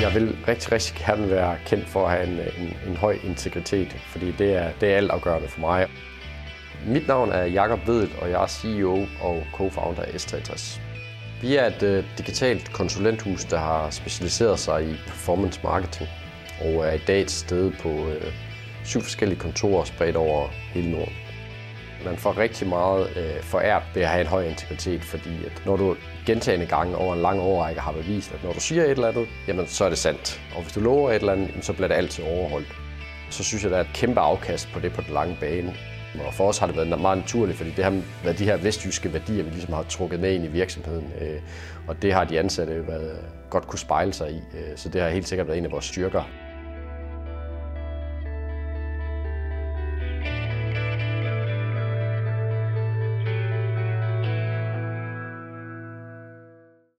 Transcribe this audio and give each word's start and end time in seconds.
Jeg 0.00 0.14
vil 0.14 0.36
rigtig, 0.48 0.72
rigtig 0.72 0.94
gerne 1.06 1.30
være 1.30 1.56
kendt 1.66 1.88
for 1.88 2.06
at 2.06 2.10
have 2.10 2.26
en, 2.26 2.64
en, 2.64 2.76
en 2.86 2.96
høj 2.96 3.18
integritet, 3.24 3.92
fordi 3.92 4.32
det 4.32 4.56
er, 4.56 4.70
det 4.80 4.92
er 4.92 4.96
altafgørende 4.96 5.48
for 5.48 5.60
mig. 5.60 5.86
Mit 6.86 7.08
navn 7.08 7.32
er 7.32 7.44
Jakob 7.44 7.86
Vedel, 7.86 8.10
og 8.20 8.30
jeg 8.30 8.42
er 8.42 8.46
CEO 8.46 9.06
og 9.22 9.42
co-founder 9.52 10.02
af 10.02 10.08
S63. 10.08 10.80
Vi 11.40 11.56
er 11.56 11.66
et 11.66 11.82
uh, 11.82 12.04
digitalt 12.18 12.72
konsulenthus, 12.72 13.44
der 13.44 13.58
har 13.58 13.90
specialiseret 13.90 14.58
sig 14.58 14.90
i 14.90 14.94
performance 15.06 15.60
marketing, 15.64 16.08
og 16.60 16.86
er 16.86 16.92
i 16.92 17.00
dag 17.06 17.20
et 17.20 17.30
sted 17.30 17.72
på 17.82 17.88
uh, 17.88 18.32
syv 18.84 19.00
forskellige 19.00 19.38
kontorer 19.38 19.84
spredt 19.84 20.16
over 20.16 20.48
hele 20.48 20.90
Norden. 20.90 21.14
Man 22.04 22.16
får 22.16 22.38
rigtig 22.38 22.68
meget 22.68 23.16
øh, 23.16 23.42
forært 23.42 23.82
ved 23.94 24.02
at 24.02 24.08
have 24.08 24.20
en 24.20 24.26
høj 24.26 24.44
integritet, 24.44 25.04
fordi 25.04 25.44
at 25.46 25.62
når 25.66 25.76
du 25.76 25.96
gentagende 26.26 26.66
gange 26.66 26.96
over 26.96 27.14
en 27.14 27.22
lang 27.22 27.40
årrække 27.40 27.80
har 27.80 27.92
bevist, 27.92 28.34
at 28.34 28.44
når 28.44 28.52
du 28.52 28.60
siger 28.60 28.84
et 28.84 28.90
eller 28.90 29.08
andet, 29.08 29.28
jamen 29.48 29.66
så 29.66 29.84
er 29.84 29.88
det 29.88 29.98
sandt. 29.98 30.40
Og 30.56 30.62
hvis 30.62 30.72
du 30.72 30.80
lover 30.80 31.10
et 31.10 31.16
eller 31.16 31.32
andet, 31.32 31.50
så 31.60 31.72
bliver 31.72 31.88
det 31.88 31.94
altid 31.94 32.24
overholdt. 32.24 32.68
Så 33.30 33.44
synes 33.44 33.62
jeg, 33.62 33.70
der 33.70 33.76
er 33.76 33.80
et 33.80 33.90
kæmpe 33.94 34.20
afkast 34.20 34.68
på 34.72 34.80
det 34.80 34.92
på 34.92 35.00
den 35.00 35.14
lange 35.14 35.36
bane. 35.40 35.74
Og 36.26 36.34
for 36.34 36.48
os 36.48 36.58
har 36.58 36.66
det 36.66 36.76
været 36.76 37.00
meget 37.00 37.18
naturligt, 37.18 37.58
fordi 37.58 37.70
det 37.70 37.84
har 37.84 38.00
været 38.24 38.38
de 38.38 38.44
her 38.44 38.56
vestjyske 38.56 39.12
værdier, 39.12 39.44
vi 39.44 39.50
ligesom 39.50 39.72
har 39.72 39.82
trukket 39.82 40.20
med 40.20 40.32
ind 40.32 40.44
i 40.44 40.48
virksomheden. 40.48 41.12
Øh, 41.20 41.40
og 41.88 42.02
det 42.02 42.12
har 42.12 42.24
de 42.24 42.38
ansatte 42.38 42.88
været 42.88 43.18
godt 43.50 43.66
kunne 43.66 43.78
spejle 43.78 44.12
sig 44.12 44.30
i. 44.30 44.36
Øh, 44.36 44.76
så 44.76 44.88
det 44.88 45.00
har 45.00 45.08
helt 45.08 45.28
sikkert 45.28 45.46
været 45.46 45.58
en 45.58 45.64
af 45.64 45.72
vores 45.72 45.84
styrker. 45.84 46.22